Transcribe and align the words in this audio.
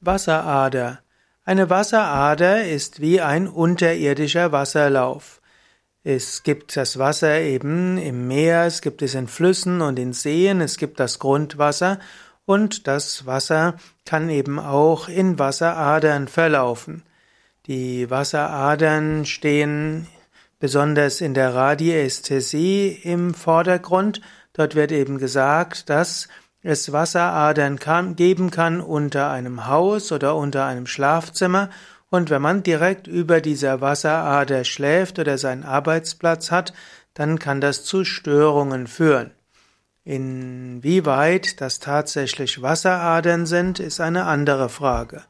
Wasserader. 0.00 1.00
Eine 1.44 1.68
Wasserader 1.68 2.64
ist 2.64 3.00
wie 3.00 3.20
ein 3.20 3.46
unterirdischer 3.46 4.50
Wasserlauf. 4.50 5.42
Es 6.02 6.42
gibt 6.42 6.74
das 6.76 6.98
Wasser 6.98 7.38
eben 7.40 7.98
im 7.98 8.26
Meer, 8.26 8.64
es 8.64 8.80
gibt 8.80 9.02
es 9.02 9.14
in 9.14 9.28
Flüssen 9.28 9.82
und 9.82 9.98
in 9.98 10.14
Seen, 10.14 10.62
es 10.62 10.78
gibt 10.78 11.00
das 11.00 11.18
Grundwasser 11.18 11.98
und 12.46 12.86
das 12.86 13.26
Wasser 13.26 13.74
kann 14.06 14.30
eben 14.30 14.58
auch 14.58 15.08
in 15.08 15.38
Wasseradern 15.38 16.28
verlaufen. 16.28 17.02
Die 17.66 18.08
Wasseradern 18.08 19.26
stehen 19.26 20.06
besonders 20.58 21.20
in 21.20 21.34
der 21.34 21.54
Radiästhesie 21.54 22.98
im 23.02 23.34
Vordergrund. 23.34 24.22
Dort 24.54 24.74
wird 24.74 24.92
eben 24.92 25.18
gesagt, 25.18 25.90
dass 25.90 26.28
es 26.62 26.92
Wasseradern 26.92 27.78
kann, 27.78 28.16
geben 28.16 28.50
kann 28.50 28.80
unter 28.80 29.30
einem 29.30 29.66
Haus 29.66 30.12
oder 30.12 30.36
unter 30.36 30.66
einem 30.66 30.86
Schlafzimmer 30.86 31.70
und 32.10 32.28
wenn 32.28 32.42
man 32.42 32.62
direkt 32.62 33.06
über 33.06 33.40
dieser 33.40 33.80
Wasserader 33.80 34.64
schläft 34.64 35.18
oder 35.18 35.38
seinen 35.38 35.64
Arbeitsplatz 35.64 36.50
hat, 36.50 36.72
dann 37.14 37.38
kann 37.38 37.60
das 37.60 37.84
zu 37.84 38.04
Störungen 38.04 38.86
führen. 38.88 39.30
Inwieweit 40.04 41.60
das 41.60 41.78
tatsächlich 41.78 42.62
Wasseradern 42.62 43.46
sind, 43.46 43.78
ist 43.78 44.00
eine 44.00 44.24
andere 44.24 44.68
Frage. 44.68 45.22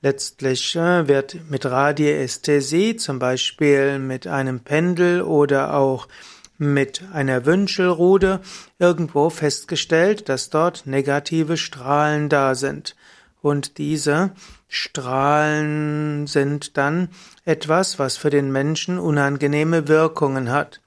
Letztlich 0.00 0.76
äh, 0.76 1.08
wird 1.08 1.50
mit 1.50 1.66
Radiästhesie, 1.66 2.96
zum 2.96 3.18
Beispiel 3.18 3.98
mit 3.98 4.26
einem 4.26 4.60
Pendel 4.60 5.22
oder 5.22 5.74
auch 5.74 6.08
mit 6.58 7.02
einer 7.12 7.46
Wünschelrude 7.46 8.40
irgendwo 8.78 9.30
festgestellt, 9.30 10.28
dass 10.28 10.50
dort 10.50 10.86
negative 10.86 11.56
Strahlen 11.56 12.28
da 12.28 12.54
sind. 12.54 12.96
Und 13.40 13.78
diese 13.78 14.32
Strahlen 14.66 16.26
sind 16.26 16.76
dann 16.76 17.08
etwas, 17.44 17.98
was 18.00 18.16
für 18.16 18.30
den 18.30 18.50
Menschen 18.50 18.98
unangenehme 18.98 19.86
Wirkungen 19.86 20.50
hat. 20.50 20.80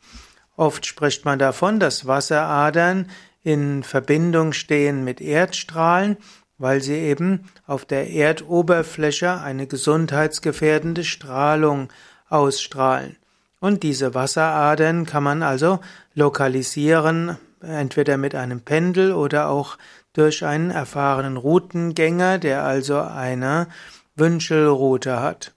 Oft 0.58 0.86
spricht 0.86 1.24
man 1.24 1.40
davon, 1.40 1.80
dass 1.80 2.06
Wasseradern 2.06 3.10
in 3.42 3.84
Verbindung 3.84 4.54
stehen 4.54 5.04
mit 5.04 5.22
Erdstrahlen, 5.22 6.18
weil 6.58 6.82
sie 6.82 6.98
eben 6.98 7.46
auf 7.66 7.86
der 7.86 8.12
Erdoberfläche 8.12 9.40
eine 9.40 9.66
gesundheitsgefährdende 9.66 11.04
Strahlung 11.04 11.88
ausstrahlen. 12.30 13.18
Und 13.62 13.84
diese 13.84 14.16
Wasseradern 14.16 15.06
kann 15.06 15.22
man 15.24 15.44
also 15.44 15.80
lokalisieren, 16.16 17.38
entweder 17.62 18.18
mit 18.18 18.34
einem 18.34 18.62
Pendel 18.62 19.14
oder 19.14 19.50
auch 19.50 19.78
durch 20.14 20.44
einen 20.44 20.72
erfahrenen 20.72 21.38
Routengänger, 21.38 22.40
der 22.40 22.64
also 22.64 23.00
eine 23.00 23.68
Wünschelroute 24.16 25.22
hat. 25.22 25.54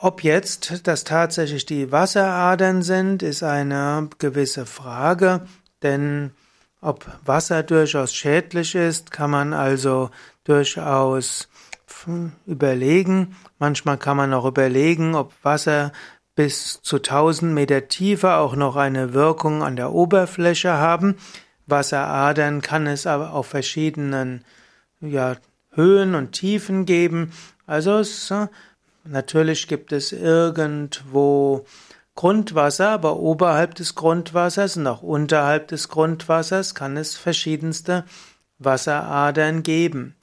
Ob 0.00 0.24
jetzt 0.24 0.86
das 0.88 1.04
tatsächlich 1.04 1.64
die 1.64 1.92
Wasseradern 1.92 2.82
sind, 2.82 3.22
ist 3.22 3.44
eine 3.44 4.10
gewisse 4.18 4.66
Frage, 4.66 5.46
denn 5.84 6.32
ob 6.80 7.06
Wasser 7.24 7.62
durchaus 7.62 8.12
schädlich 8.12 8.74
ist, 8.74 9.12
kann 9.12 9.30
man 9.30 9.52
also 9.52 10.10
durchaus 10.42 11.48
überlegen. 12.46 13.36
Manchmal 13.58 13.98
kann 13.98 14.16
man 14.16 14.32
auch 14.34 14.44
überlegen, 14.44 15.14
ob 15.14 15.32
Wasser 15.42 15.92
bis 16.38 16.80
zu 16.82 16.98
1000 16.98 17.52
Meter 17.52 17.88
Tiefe 17.88 18.34
auch 18.34 18.54
noch 18.54 18.76
eine 18.76 19.12
Wirkung 19.12 19.64
an 19.64 19.74
der 19.74 19.90
Oberfläche 19.90 20.70
haben. 20.70 21.16
Wasseradern 21.66 22.62
kann 22.62 22.86
es 22.86 23.08
aber 23.08 23.32
auf 23.32 23.48
verschiedenen 23.48 24.44
ja, 25.00 25.34
Höhen 25.72 26.14
und 26.14 26.30
Tiefen 26.30 26.86
geben. 26.86 27.32
Also 27.66 27.98
es, 27.98 28.32
natürlich 29.02 29.66
gibt 29.66 29.90
es 29.90 30.12
irgendwo 30.12 31.66
Grundwasser, 32.14 32.90
aber 32.90 33.16
oberhalb 33.16 33.74
des 33.74 33.96
Grundwassers 33.96 34.76
und 34.76 34.86
auch 34.86 35.02
unterhalb 35.02 35.66
des 35.66 35.88
Grundwassers 35.88 36.76
kann 36.76 36.96
es 36.96 37.16
verschiedenste 37.16 38.04
Wasseradern 38.60 39.64
geben. 39.64 40.14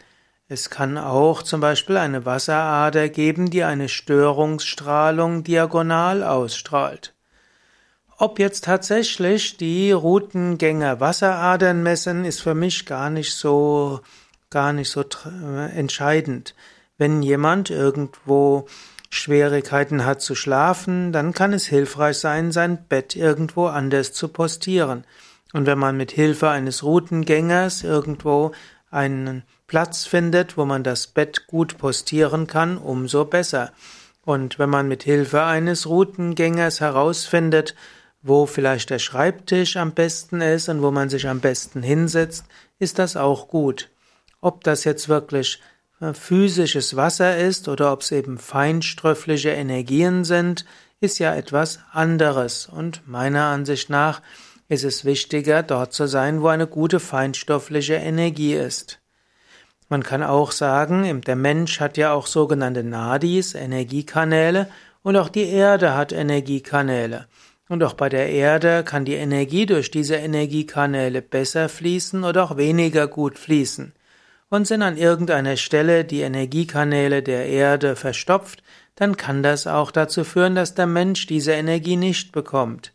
Es 0.47 0.69
kann 0.69 0.99
auch 0.99 1.41
zum 1.41 1.59
Beispiel 1.59 1.97
eine 1.97 2.23
Wasserader 2.23 3.09
geben, 3.09 3.49
die 3.49 3.63
eine 3.63 3.89
Störungsstrahlung 3.89 5.43
diagonal 5.43 6.23
ausstrahlt. 6.23 7.15
Ob 8.17 8.37
jetzt 8.37 8.65
tatsächlich 8.65 9.57
die 9.57 9.91
Routengänger 9.91 10.99
Wasseradern 10.99 11.81
messen, 11.81 12.25
ist 12.25 12.41
für 12.41 12.53
mich 12.53 12.85
gar 12.85 13.09
nicht 13.09 13.33
so, 13.33 14.01
gar 14.51 14.71
nicht 14.71 14.91
so 14.91 15.03
entscheidend. 15.75 16.53
Wenn 16.99 17.23
jemand 17.23 17.71
irgendwo 17.71 18.67
Schwierigkeiten 19.09 20.05
hat 20.05 20.21
zu 20.21 20.35
schlafen, 20.35 21.11
dann 21.11 21.33
kann 21.33 21.53
es 21.53 21.65
hilfreich 21.65 22.19
sein, 22.19 22.51
sein 22.51 22.85
Bett 22.87 23.15
irgendwo 23.15 23.65
anders 23.65 24.13
zu 24.13 24.27
postieren. 24.27 25.05
Und 25.53 25.65
wenn 25.65 25.79
man 25.79 25.97
mit 25.97 26.11
Hilfe 26.11 26.49
eines 26.49 26.83
Routengängers 26.83 27.83
irgendwo 27.83 28.51
einen 28.91 29.43
Platz 29.67 30.05
findet, 30.05 30.57
wo 30.57 30.65
man 30.65 30.83
das 30.83 31.07
Bett 31.07 31.47
gut 31.47 31.77
postieren 31.77 32.47
kann, 32.47 32.77
umso 32.77 33.25
besser. 33.25 33.71
Und 34.23 34.57
wenn 34.57 34.69
man 34.69 34.87
mit 34.87 35.03
Hilfe 35.03 35.43
eines 35.43 35.87
Routengängers 35.87 36.81
herausfindet, 36.81 37.75
wo 38.21 38.47
vielleicht 38.47 38.89
der 38.89 38.99
Schreibtisch 38.99 39.77
am 39.77 39.91
besten 39.91 40.41
ist 40.41 40.67
und 40.67 40.81
wo 40.81 40.89
man 40.89 41.09
sich 41.09 41.27
am 41.27 41.41
besten 41.41 41.83
hinsetzt, 41.83 42.45
ist 42.79 42.97
das 42.97 43.15
auch 43.17 43.47
gut. 43.47 43.89
Ob 44.41 44.63
das 44.63 44.83
jetzt 44.83 45.09
wirklich 45.09 45.61
äh, 46.01 46.13
physisches 46.13 46.95
Wasser 46.95 47.37
ist 47.37 47.67
oder 47.67 47.93
ob 47.93 48.01
es 48.01 48.11
eben 48.11 48.39
feinstoffliche 48.39 49.49
Energien 49.49 50.23
sind, 50.23 50.65
ist 50.99 51.19
ja 51.19 51.35
etwas 51.35 51.79
anderes. 51.91 52.67
Und 52.67 53.07
meiner 53.07 53.45
Ansicht 53.45 53.89
nach 53.89 54.21
ist 54.67 54.83
es 54.83 55.05
wichtiger, 55.05 55.63
dort 55.63 55.93
zu 55.93 56.07
sein, 56.07 56.41
wo 56.41 56.47
eine 56.47 56.67
gute 56.67 56.99
feinstoffliche 56.99 57.95
Energie 57.95 58.53
ist. 58.53 58.99
Man 59.89 60.01
kann 60.01 60.23
auch 60.23 60.51
sagen, 60.51 61.21
der 61.21 61.35
Mensch 61.35 61.79
hat 61.79 61.97
ja 61.97 62.13
auch 62.13 62.25
sogenannte 62.25 62.83
Nadis, 62.83 63.53
Energiekanäle, 63.53 64.67
und 65.03 65.15
auch 65.17 65.29
die 65.29 65.47
Erde 65.47 65.93
hat 65.93 66.11
Energiekanäle. 66.11 67.27
Und 67.69 67.83
auch 67.83 67.93
bei 67.93 68.09
der 68.09 68.29
Erde 68.29 68.83
kann 68.83 69.05
die 69.05 69.13
Energie 69.13 69.67
durch 69.67 69.91
diese 69.91 70.15
Energiekanäle 70.15 71.21
besser 71.21 71.69
fließen 71.69 72.23
oder 72.23 72.43
auch 72.43 72.57
weniger 72.57 73.07
gut 73.07 73.37
fließen. 73.37 73.93
Und 74.49 74.65
sind 74.65 74.81
an 74.81 74.97
irgendeiner 74.97 75.57
Stelle 75.57 76.05
die 76.05 76.21
Energiekanäle 76.21 77.21
der 77.21 77.45
Erde 77.45 77.95
verstopft, 77.95 78.63
dann 78.95 79.17
kann 79.17 79.43
das 79.43 79.67
auch 79.67 79.91
dazu 79.91 80.23
führen, 80.23 80.55
dass 80.55 80.73
der 80.73 80.87
Mensch 80.87 81.27
diese 81.27 81.51
Energie 81.51 81.97
nicht 81.97 82.31
bekommt 82.31 82.91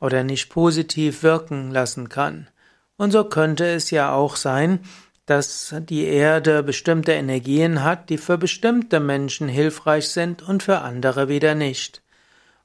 oder 0.00 0.24
nicht 0.24 0.50
positiv 0.50 1.22
wirken 1.22 1.70
lassen 1.70 2.08
kann. 2.08 2.48
Und 2.96 3.10
so 3.10 3.24
könnte 3.24 3.66
es 3.66 3.90
ja 3.90 4.12
auch 4.12 4.36
sein, 4.36 4.80
dass 5.26 5.74
die 5.80 6.04
Erde 6.04 6.62
bestimmte 6.62 7.12
Energien 7.12 7.82
hat, 7.82 8.10
die 8.10 8.18
für 8.18 8.38
bestimmte 8.38 9.00
Menschen 9.00 9.48
hilfreich 9.48 10.08
sind 10.08 10.42
und 10.42 10.62
für 10.62 10.78
andere 10.78 11.28
wieder 11.28 11.54
nicht. 11.54 12.02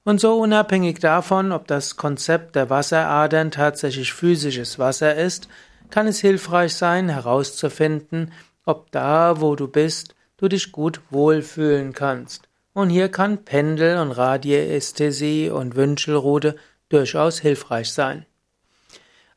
Und 0.04 0.20
so 0.20 0.40
unabhängig 0.40 1.00
davon, 1.00 1.52
ob 1.52 1.68
das 1.68 1.96
Konzept 1.96 2.56
der 2.56 2.70
Wasseradern 2.70 3.52
tatsächlich 3.52 4.14
physisches 4.14 4.80
Wasser 4.80 5.16
ist, 5.16 5.48
kann 5.90 6.08
es 6.08 6.20
hilfreich 6.20 6.76
sein, 6.76 7.10
herauszufinden, 7.10 8.32
ob 8.66 8.92
da, 8.92 9.42
wo 9.42 9.56
du 9.56 9.68
bist, 9.68 10.16
du 10.38 10.48
dich 10.48 10.72
gut 10.72 11.02
wohlfühlen 11.10 11.94
kannst. 11.94 12.48
Und 12.74 12.90
hier 12.90 13.10
kann 13.10 13.44
Pendel 13.44 13.98
und 13.98 14.12
Radiästhesie 14.12 15.50
und 15.50 15.76
Wünschelrute 15.76 16.56
durchaus 16.92 17.40
hilfreich 17.40 17.92
sein. 17.92 18.26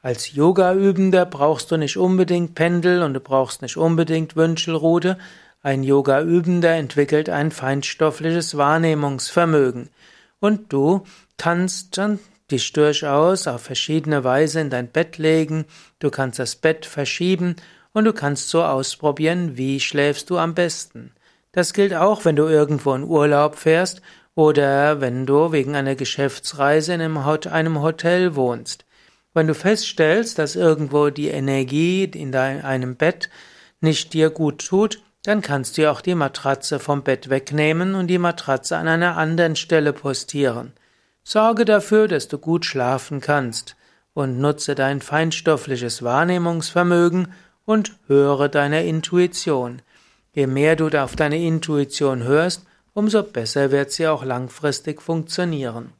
Als 0.02 0.34
Yoga-Übender 0.34 1.24
brauchst 1.24 1.70
du 1.70 1.78
nicht 1.78 1.96
unbedingt 1.96 2.54
Pendel 2.54 3.02
und 3.02 3.14
du 3.14 3.20
brauchst 3.20 3.62
nicht 3.62 3.78
unbedingt 3.78 4.36
Wünschelrute. 4.36 5.16
Ein 5.62 5.82
Yoga-Übender 5.82 6.74
entwickelt 6.74 7.30
ein 7.30 7.50
feinstoffliches 7.50 8.58
Wahrnehmungsvermögen. 8.58 9.88
Und 10.40 10.70
du 10.74 11.04
kannst 11.38 11.98
dich 12.50 12.72
durchaus 12.74 13.46
auf 13.46 13.62
verschiedene 13.62 14.24
Weise 14.24 14.60
in 14.60 14.68
dein 14.68 14.88
Bett 14.88 15.16
legen, 15.16 15.64
du 16.00 16.10
kannst 16.10 16.38
das 16.38 16.56
Bett 16.56 16.84
verschieben 16.84 17.56
und 17.94 18.04
du 18.04 18.12
kannst 18.12 18.50
so 18.50 18.62
ausprobieren, 18.62 19.56
wie 19.56 19.80
schläfst 19.80 20.28
du 20.28 20.36
am 20.36 20.54
besten. 20.54 21.12
Das 21.52 21.72
gilt 21.72 21.94
auch, 21.94 22.24
wenn 22.24 22.36
du 22.36 22.46
irgendwo 22.46 22.92
in 22.94 23.04
Urlaub 23.04 23.56
fährst 23.56 24.02
oder 24.34 25.00
wenn 25.00 25.26
du 25.26 25.52
wegen 25.52 25.76
einer 25.76 25.94
Geschäftsreise 25.94 26.94
in 26.94 27.00
einem 27.00 27.82
Hotel 27.82 28.34
wohnst. 28.34 28.84
Wenn 29.32 29.46
du 29.46 29.54
feststellst, 29.54 30.38
dass 30.38 30.56
irgendwo 30.56 31.10
die 31.10 31.28
Energie 31.28 32.04
in 32.04 32.32
deinem 32.32 32.96
Bett 32.96 33.30
nicht 33.80 34.12
dir 34.12 34.30
gut 34.30 34.66
tut, 34.66 35.02
dann 35.22 35.40
kannst 35.40 35.78
du 35.78 35.90
auch 35.90 36.00
die 36.00 36.14
Matratze 36.14 36.78
vom 36.78 37.02
Bett 37.02 37.30
wegnehmen 37.30 37.94
und 37.94 38.08
die 38.08 38.18
Matratze 38.18 38.76
an 38.76 38.88
einer 38.88 39.16
anderen 39.16 39.56
Stelle 39.56 39.92
postieren. 39.92 40.72
Sorge 41.22 41.64
dafür, 41.64 42.08
dass 42.08 42.28
du 42.28 42.38
gut 42.38 42.66
schlafen 42.66 43.20
kannst 43.20 43.76
und 44.12 44.38
nutze 44.38 44.74
dein 44.74 45.00
feinstoffliches 45.00 46.02
Wahrnehmungsvermögen 46.02 47.32
und 47.64 47.96
höre 48.06 48.48
deiner 48.48 48.82
Intuition. 48.82 49.80
Je 50.32 50.46
mehr 50.46 50.76
du 50.76 50.88
auf 50.88 51.16
deine 51.16 51.42
Intuition 51.42 52.24
hörst, 52.24 52.66
umso 52.94 53.22
besser 53.22 53.70
wird 53.70 53.90
sie 53.90 54.06
auch 54.06 54.24
langfristig 54.24 55.02
funktionieren. 55.02 55.92